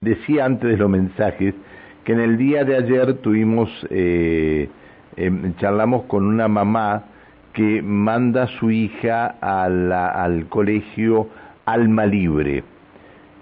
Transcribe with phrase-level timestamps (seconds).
[0.00, 1.56] Decía antes de los mensajes
[2.04, 4.68] que en el día de ayer tuvimos, eh,
[5.16, 7.06] em, charlamos con una mamá
[7.52, 11.28] que manda a su hija al colegio
[11.66, 12.62] Alma Libre.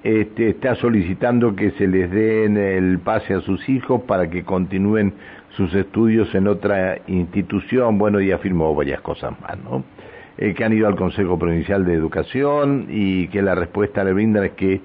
[0.02, 5.12] Este, está solicitando que se les den el pase a sus hijos para que continúen
[5.50, 9.84] sus estudios en otra institución, bueno, y afirmó varias cosas más, ¿no?
[10.38, 14.44] Eh, que han ido al Consejo Provincial de Educación y que la respuesta le brindan
[14.44, 14.80] es que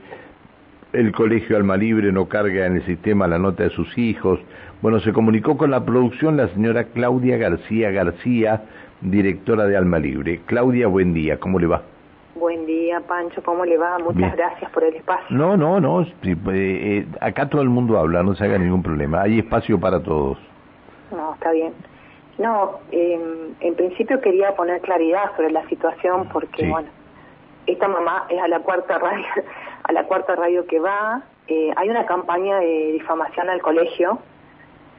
[0.93, 4.39] el colegio Alma Libre no carga en el sistema la nota de sus hijos.
[4.81, 8.63] Bueno, se comunicó con la producción la señora Claudia García García,
[9.01, 10.41] directora de Alma Libre.
[10.45, 11.83] Claudia, buen día, ¿cómo le va?
[12.35, 13.99] Buen día, Pancho, ¿cómo le va?
[13.99, 15.35] Muchas gracias por el espacio.
[15.35, 19.21] No, no, no, eh, eh, acá todo el mundo habla, no se haga ningún problema,
[19.21, 20.37] hay espacio para todos.
[21.11, 21.73] No, está bien.
[22.37, 26.87] No, em, en principio quería poner claridad sobre la situación porque, bueno,
[27.67, 29.25] esta mamá es a la cuarta radio,
[29.91, 31.21] a la cuarta radio que va.
[31.47, 34.19] Eh, hay una campaña de difamación al colegio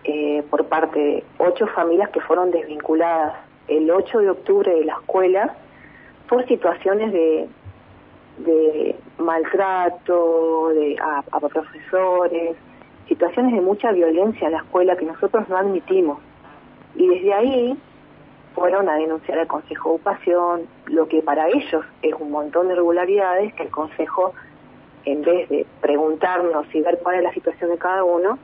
[0.04, 3.34] eh, por parte de ocho familias que fueron desvinculadas
[3.68, 5.54] el 8 de octubre de la escuela
[6.28, 7.48] por situaciones de,
[9.18, 12.56] maltrato de, a, a profesores,
[13.08, 16.18] situaciones de mucha violencia en la escuela que nosotros no admitimos.
[16.96, 17.78] Y desde ahí
[18.54, 22.74] fueron a denunciar al Consejo de Educación, lo que para ellos es un montón de
[22.74, 24.34] irregularidades que el Consejo,
[25.04, 28.38] en vez de preguntarnos y ver cuál es la situación de cada uno,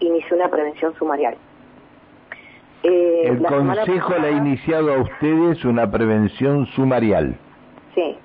[0.00, 1.36] inició una prevención sumarial.
[2.82, 7.36] Eh, el Consejo le ha iniciado a ustedes una prevención sumarial.
[7.94, 8.16] Sí.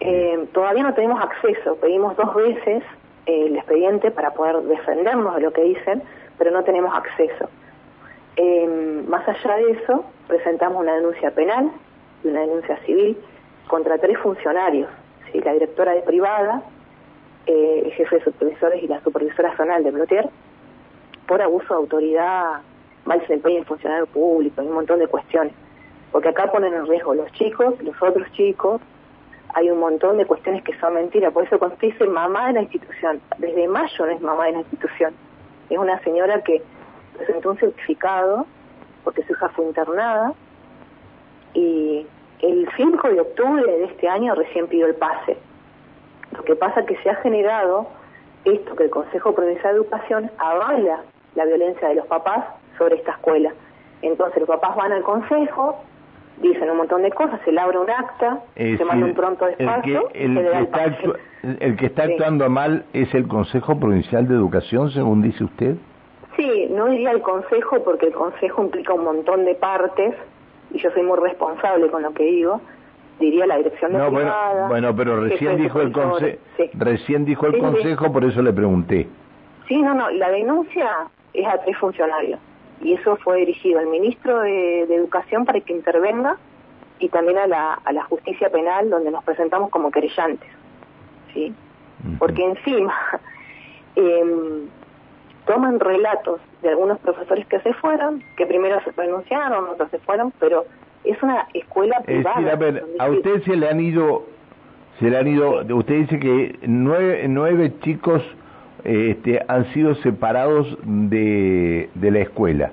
[0.00, 2.82] Eh, todavía no tenemos acceso, pedimos dos veces
[3.26, 6.02] eh, el expediente para poder defendernos de lo que dicen,
[6.38, 7.48] pero no tenemos acceso.
[8.36, 11.70] Eh, más allá de eso, presentamos una denuncia penal
[12.24, 13.16] y una denuncia civil
[13.68, 14.88] contra tres funcionarios,
[15.30, 15.40] ¿sí?
[15.40, 16.62] la directora de privada,
[17.46, 20.28] eh, el jefe de supervisores y la supervisora zonal de Blotier,
[21.26, 22.60] por abuso de autoridad,
[23.04, 25.52] mal desempeño en funcionario público y un montón de cuestiones.
[26.10, 28.80] Porque acá ponen en riesgo los chicos, los otros chicos,
[29.54, 31.32] hay un montón de cuestiones que son mentiras.
[31.32, 34.52] Por eso cuando usted dice mamá de la institución, desde mayo no es mamá de
[34.52, 35.14] la institución.
[35.68, 36.62] Es una señora que
[37.16, 38.46] presentó un certificado
[39.04, 40.32] porque su hija fue internada
[41.54, 42.06] y
[42.40, 45.36] el 5 de octubre de este año recién pidió el pase.
[46.36, 47.86] Lo que pasa es que se ha generado
[48.44, 51.00] esto que el Consejo Provincial de Educación avala
[51.34, 52.44] la violencia de los papás
[52.78, 53.52] sobre esta escuela.
[54.02, 55.78] Entonces los papás van al Consejo,
[56.38, 60.34] dicen un montón de cosas, se labra un acta, se manda un pronto despacho, el
[60.34, 60.84] que, el, está,
[61.42, 65.76] el que está actuando mal es el Consejo Provincial de Educación, según dice usted.
[66.36, 70.14] Sí, no diría el consejo porque el consejo implica un montón de partes
[70.70, 72.60] y yo soy muy responsable con lo que digo.
[73.20, 74.34] Diría la dirección de no, bueno,
[74.68, 76.38] bueno, pero recién dijo el consejo,
[76.74, 79.06] recién dijo el consejo, por eso le pregunté.
[79.68, 80.90] Sí, no, no, la denuncia
[81.32, 82.40] es a tres funcionarios
[82.80, 86.36] y eso fue dirigido al ministro de, Educación para que intervenga
[86.98, 90.48] y también a la, a la justicia penal donde nos presentamos como querellantes,
[91.32, 91.54] ¿sí?
[92.18, 92.94] Porque encima
[93.96, 94.66] eh,
[95.46, 100.32] toman relatos de algunos profesores que se fueron, que primero se pronunciaron, otros se fueron,
[100.38, 100.64] pero
[101.04, 102.36] es una escuela privada.
[102.40, 104.24] Es decir, a ver, a usted se le han ido,
[104.98, 108.22] se le han ido, usted dice que nueve, nueve chicos
[108.84, 112.72] este, han sido separados de, de la escuela.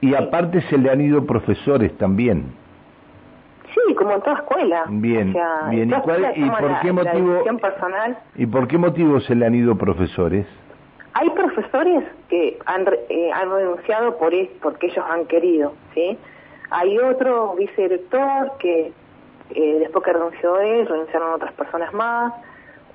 [0.00, 2.58] Y aparte se le han ido profesores también.
[3.74, 4.84] Sí, como en toda escuela.
[4.88, 5.34] Bien,
[5.70, 5.90] bien.
[5.90, 7.44] ¿Y, cuál, ¿y por qué motivo?
[8.34, 10.46] ¿Y por qué motivo se le han ido profesores?
[11.12, 14.32] Hay profesores que han, eh, han renunciado por
[14.62, 16.16] porque ellos han querido, ¿sí?
[16.70, 18.92] Hay otro vicedirector que
[19.54, 22.32] eh, después que renunció él, renunciaron otras personas más.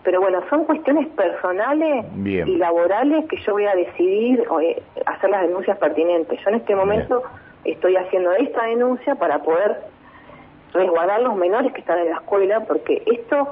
[0.04, 5.42] Pero bueno, son cuestiones personales y laborales que yo voy a decidir eh, hacer las
[5.42, 6.40] denuncias pertinentes.
[6.44, 7.24] Yo en este momento
[7.64, 9.78] estoy haciendo esta denuncia para poder
[10.74, 13.50] resguardar los menores que están en la escuela, porque esto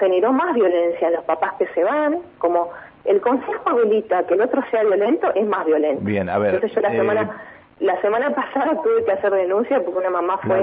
[0.00, 2.70] generó más violencia en los papás que se van, como
[3.04, 6.02] el consejo habilita que el otro sea violento, es más violento.
[6.02, 6.54] Bien, a ver.
[6.54, 7.42] Entonces yo la eh, semana
[7.82, 10.60] la semana pasada tuve que hacer denuncia porque una mamá fue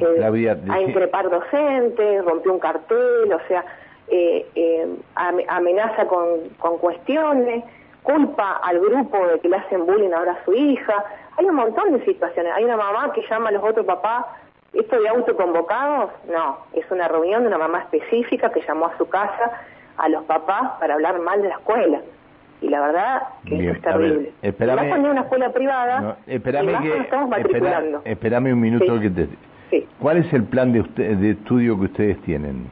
[0.00, 3.64] eh, a increpar docentes, rompió un cartel, o sea,
[4.08, 7.64] eh, eh amenaza con, con cuestiones,
[8.02, 11.04] culpa al grupo de que le hacen bullying ahora a su hija.
[11.36, 12.52] Hay un montón de situaciones.
[12.54, 14.24] Hay una mamá que llama a los otros papás
[14.72, 16.10] ¿Esto de autoconvocados?
[16.28, 19.50] No, es una reunión de una mamá específica que llamó a su casa
[19.96, 22.00] a los papás para hablar mal de la escuela.
[22.60, 24.32] Y la verdad que eso es terrible.
[24.42, 27.30] espérame, y una escuela privada, no, espérame que, estamos
[28.04, 29.28] espérame un minuto que te...
[29.70, 29.86] Sí.
[29.98, 32.68] ¿Cuál es el plan de, usted, de estudio que ustedes tienen?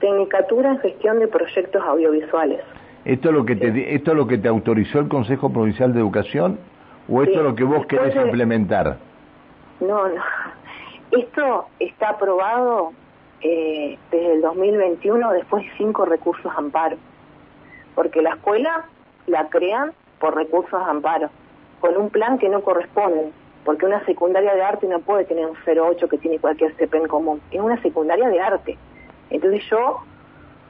[0.00, 2.60] Tecnicatura en gestión de proyectos audiovisuales.
[3.04, 6.00] ¿Esto es lo que te, esto es lo que te autorizó el Consejo Provincial de
[6.00, 6.58] Educación
[7.08, 8.98] o esto es lo que vos querés implementar?
[9.80, 10.22] No, no.
[11.10, 12.92] Esto está aprobado
[13.40, 16.96] eh, desde el 2021 después de cinco recursos amparo,
[17.98, 18.84] porque la escuela
[19.26, 21.30] la crean por recursos de amparo,
[21.80, 23.32] con un plan que no corresponde,
[23.64, 27.08] porque una secundaria de arte no puede tener un 08 que tiene cualquier CP en
[27.08, 28.78] común, es una secundaria de arte.
[29.30, 30.04] Entonces yo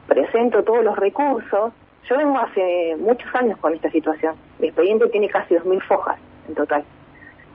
[0.07, 1.75] presento todos los recursos,
[2.09, 6.55] yo vengo hace muchos años con esta situación, mi expediente tiene casi 2.000 fojas en
[6.55, 6.83] total.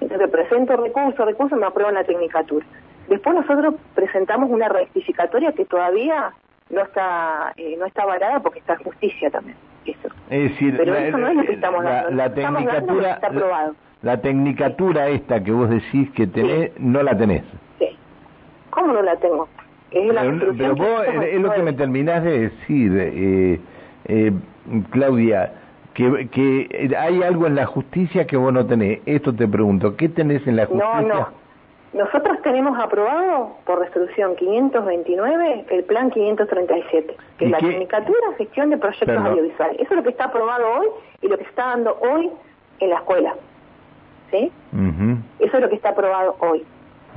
[0.02, 2.64] Entonces presento recursos, recursos, me aprueban la tecnicatura.
[3.08, 6.32] Después nosotros presentamos una rectificatoria que todavía
[6.74, 9.56] no está eh, no está avalada porque está en justicia también.
[9.86, 10.10] Eso.
[10.30, 12.12] Es decir, Pero eso no es lo que estamos la, dando.
[12.16, 13.76] La, tecnicatura, está aprobado.
[14.02, 17.44] La, tecnicatura esta que vos decís que tenés, no la tenés.
[17.80, 17.88] Sí.
[18.70, 19.48] ¿Cómo no la tengo?
[19.92, 23.60] Es la pero, pero vos es lo que me terminás de decir, eh,
[24.06, 24.32] eh,
[24.90, 25.54] Claudia,
[25.94, 29.02] que, que hay algo en la justicia que vos no tenés.
[29.06, 31.02] Esto te pregunto, ¿qué tenés en la justicia?
[31.02, 31.43] No, no.
[31.94, 38.78] Nosotros tenemos aprobado por resolución 529 el plan 537, que es la Tecnicatura Gestión de
[38.78, 39.80] Proyectos Audiovisuales.
[39.80, 40.88] Eso es lo que está aprobado hoy
[41.22, 42.32] y lo que se está dando hoy
[42.80, 43.36] en la escuela.
[44.32, 44.52] ¿Sí?
[45.38, 46.66] Eso es lo que está aprobado hoy.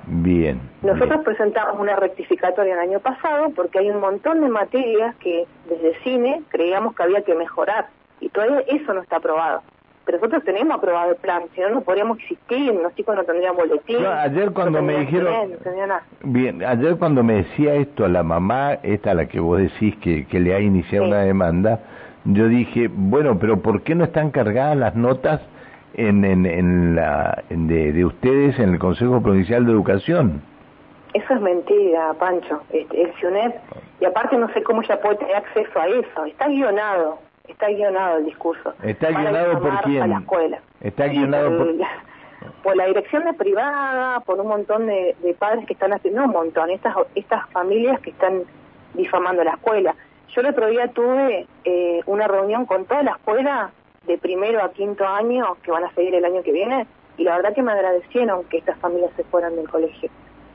[0.08, 0.60] Bien.
[0.82, 5.98] Nosotros presentamos una rectificatoria el año pasado porque hay un montón de materias que desde
[6.00, 7.86] cine creíamos que había que mejorar
[8.20, 9.62] y todavía eso no está aprobado
[10.06, 13.56] pero nosotros tenemos aprobado el plan, si no, no podríamos existir, los chicos no tendrían
[13.56, 14.06] boletín.
[14.06, 15.52] ayer cuando me dijeron...
[16.22, 19.96] bien, ayer cuando me decía esto a la mamá, esta a la que vos decís
[19.96, 21.80] que, que le ha iniciado una demanda,
[22.24, 25.40] yo dije, bueno, pero ¿por qué no están cargadas las notas
[25.94, 30.40] en, en, en la, de, de ustedes en el Consejo Provincial de Educación?
[31.14, 32.62] Eso es mentira, Pancho.
[32.70, 33.56] Este, el CIUNET,
[34.00, 38.18] y aparte no sé cómo ella puede tener acceso a eso, está guionado está guionado
[38.18, 38.74] el discurso.
[38.82, 40.02] ¿Está guionado por quién?
[40.02, 40.58] A la escuela.
[40.80, 41.74] ¿Está guionado por...?
[42.62, 46.70] por la dirección de privada, por un montón de, padres que están haciendo, un montón,
[46.70, 48.42] estas, estas familias que están
[48.94, 49.94] difamando la escuela.
[50.34, 53.70] Yo el otro día tuve eh, una reunión con toda la escuela
[54.06, 57.36] de primero a quinto año, que van a seguir el año que viene, y la
[57.36, 60.10] verdad que me agradecieron que estas familias se fueran del colegio,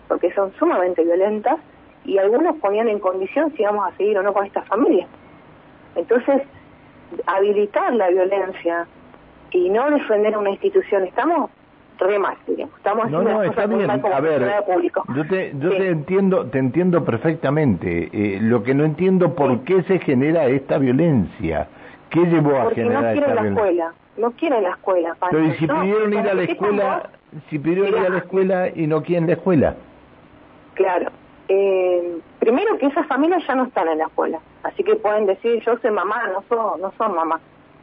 [0.08, 1.60] porque son sumamente violentas
[2.04, 5.08] y algunos ponían en condición si vamos a seguir o no con estas familias.
[5.96, 6.44] Entonces,
[7.28, 8.88] habilitar la violencia
[9.52, 11.04] y no defender una institución.
[11.06, 11.50] Estamos
[12.00, 13.90] re mal, Estamos no, no, está bien.
[13.90, 14.52] A ver,
[15.16, 18.10] yo te, yo te entiendo, te entiendo perfectamente.
[18.12, 21.68] Eh, lo que no entiendo por qué se genera esta violencia.
[22.10, 23.94] ¿Qué llevó a generar no esta la escuela.
[24.18, 25.16] No quieren la escuela.
[25.30, 27.10] Pero ¿y si pidieron ir a la escuela,
[27.50, 29.76] si pidieron ir a la escuela y no quieren la escuela?
[30.74, 31.12] Claro.
[31.54, 35.62] Eh, primero que esas familias ya no están en la escuela, así que pueden decir
[35.66, 37.42] yo soy mamá, no son, no son mamá.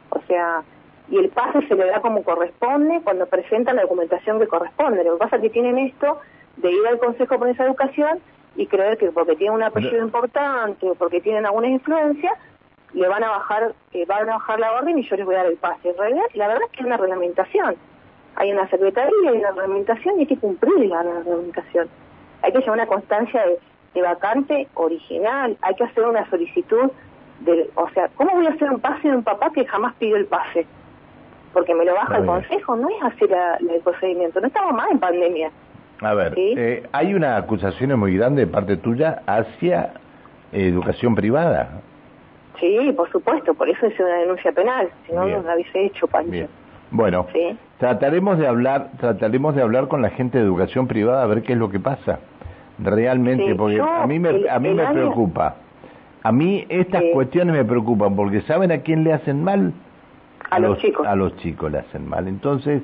[0.09, 0.63] O sea,
[1.07, 5.03] y el pase se le da como corresponde cuando presentan la documentación que corresponde.
[5.03, 6.17] Lo que pasa es que tienen esto
[6.57, 8.19] de ir al Consejo de esa Educación
[8.55, 12.33] y creer que porque tienen un apellido importante o porque tienen alguna influencia,
[12.93, 15.43] le van a bajar eh, van a bajar la orden y yo les voy a
[15.43, 15.89] dar el pase.
[15.89, 17.75] En realidad, la verdad es que es una reglamentación.
[18.35, 21.87] Hay una secretaría, hay una reglamentación y hay que cumplir la reglamentación
[22.41, 26.89] hay que llevar una constancia de, vacante original, hay que hacer una solicitud
[27.41, 30.15] de, o sea, ¿cómo voy a hacer un pase de un papá que jamás pidió
[30.15, 30.65] el pase?
[31.51, 34.99] Porque me lo baja el consejo, no es así el procedimiento, no estamos más en
[34.99, 35.51] pandemia.
[36.01, 39.95] A ver, eh, hay una acusación muy grande de parte tuya hacia
[40.53, 41.81] educación privada.
[42.59, 46.07] Sí, por supuesto, por eso es una denuncia penal, si no, no la hubiese hecho,
[46.07, 46.47] Pancho.
[46.91, 47.27] Bueno,
[47.77, 51.53] trataremos de hablar, trataremos de hablar con la gente de educación privada a ver qué
[51.53, 52.19] es lo que pasa.
[52.81, 55.55] Realmente, porque a mí me, a mí me preocupa.
[56.23, 59.73] A mí estas cuestiones me preocupan porque saben a quién le hacen mal.
[60.49, 61.05] A, los, chicos.
[61.05, 62.27] A los chicos le hacen mal.
[62.27, 62.81] Entonces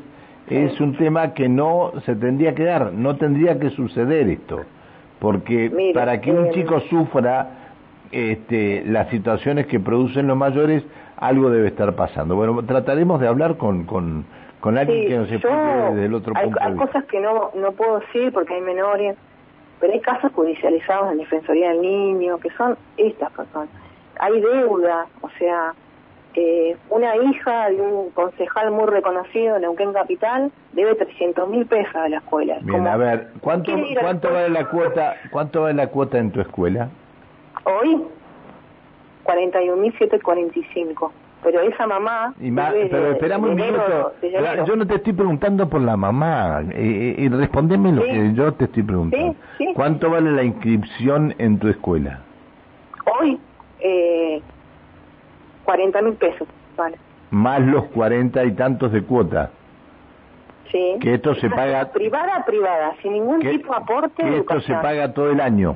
[0.50, 4.62] es un tema que no se tendría que dar, no tendría que suceder esto,
[5.20, 7.50] porque para que un chico sufra
[8.12, 10.84] este, las situaciones que producen los mayores,
[11.18, 12.36] algo debe estar pasando.
[12.36, 14.26] Bueno, trataremos de hablar con, con,
[14.60, 17.72] con alguien que nos explique desde el otro hay, punto Hay cosas que no, no
[17.72, 19.18] puedo decir porque hay menores,
[19.80, 23.70] pero hay casos judicializados en Defensoría del Niño, que son estas personas.
[24.20, 25.74] Hay deuda, o sea,
[26.36, 31.96] eh, una hija de un concejal muy reconocido en Neuquén Capital debe 300 mil pesos
[31.96, 32.58] a la escuela.
[32.62, 36.90] Bien, a ver, ¿cuánto, cuánto vale la cuota, cuánto vale la cuota en tu escuela?
[37.64, 38.04] Hoy,
[39.24, 41.12] 41.745.
[41.44, 42.34] Pero esa mamá...
[42.40, 44.14] Y pero esperamos un minuto.
[44.66, 46.64] Yo no te estoy preguntando por la mamá.
[46.72, 49.36] Eh, y respondeme lo que yo te estoy preguntando.
[49.76, 52.22] ¿Cuánto vale la inscripción en tu escuela?
[53.20, 53.38] Hoy,
[53.82, 54.42] eh,
[55.66, 56.98] 40 mil pesos, vale.
[57.32, 59.52] Más los 40 y tantos de cuota.
[60.72, 60.96] Sí.
[61.02, 61.92] Que esto se paga...
[61.92, 65.76] Privada privada, sin ningún tipo de aporte que esto se paga todo el año.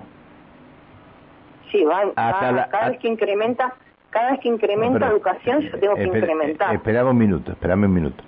[1.70, 3.74] Sí, va, cada vez que incrementa,
[4.12, 6.74] cada vez que incrementa educación yo tengo que incrementar.
[6.74, 8.24] Esperame un minuto, esperame un minuto.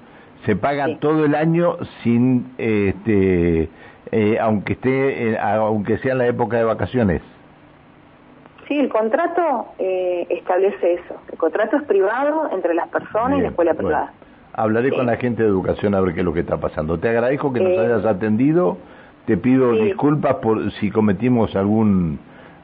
[0.46, 3.70] Se paga todo el año sin, este,
[4.12, 7.22] eh, aunque esté, aunque sea en la época de vacaciones.
[8.68, 11.16] Sí, el contrato eh, establece eso.
[11.30, 14.14] El contrato es privado entre las personas y la escuela privada.
[14.54, 16.98] Hablaré con la gente de educación a ver qué es lo que está pasando.
[16.98, 18.78] Te agradezco que nos hayas atendido.
[19.26, 22.20] Te pido disculpas por si cometimos algún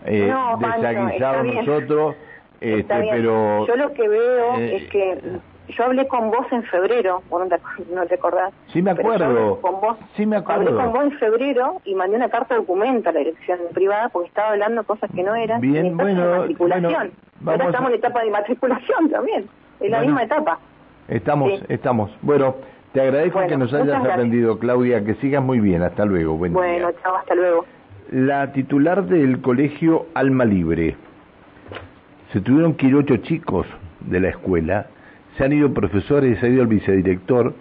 [0.06, 2.16] eh, desaguisado nosotros.
[2.62, 5.20] Este, pero yo lo que veo eh, es que
[5.70, 7.58] yo hablé con vos en febrero, no te,
[7.94, 8.54] no te acordás.
[8.72, 9.60] Sí me acuerdo.
[9.62, 10.62] Con vos, sí me acuerdo.
[10.62, 14.10] Hablé con vos en febrero y mandé una carta de documento a la dirección privada
[14.10, 15.62] porque estaba hablando cosas que no eran.
[15.62, 17.12] Bien, bueno, matriculación.
[17.46, 19.48] Ahora estamos en etapa de matriculación también,
[19.80, 20.60] en la misma etapa.
[21.08, 22.12] Estamos, estamos.
[22.22, 22.56] Bueno,
[22.94, 25.84] te agradezco que nos hayas atendido, Claudia, que sigas muy bien.
[25.84, 26.36] Hasta luego.
[26.38, 27.66] bueno, chao, hasta luego.
[28.12, 30.96] La titular del colegio Alma Libre.
[32.32, 33.68] Se tuvieron que ir ocho chicos
[34.02, 34.88] de la escuela,
[35.38, 37.54] se han ido profesores, se ha ido el vicedirector.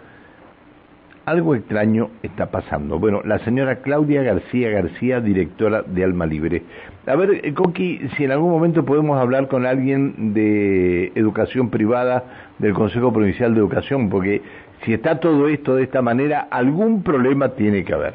[1.26, 2.98] Algo extraño está pasando.
[2.98, 6.62] Bueno, la señora Claudia García García, directora de Alma Libre.
[7.06, 12.24] A ver, eh, Coqui, si en algún momento podemos hablar con alguien de educación privada
[12.58, 14.40] del Consejo Provincial de Educación, porque
[14.84, 18.14] si está todo esto de esta manera, algún problema tiene que haber.